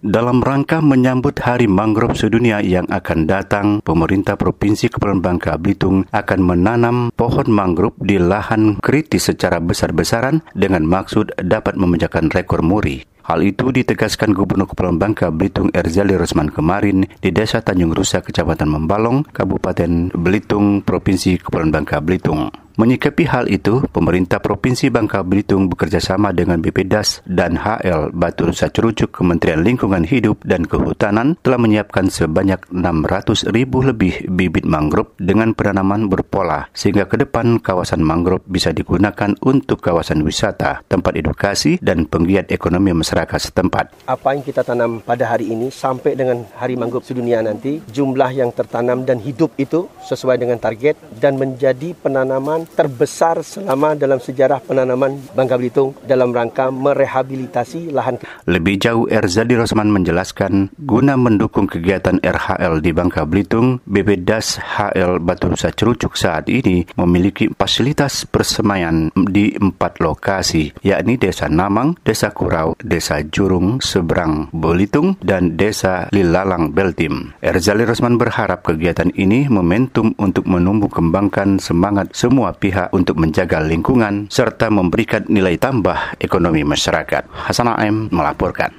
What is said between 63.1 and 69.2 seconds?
Belitung, BPDAS HL Batu Nusa Cerucuk saat ini memiliki fasilitas persemaian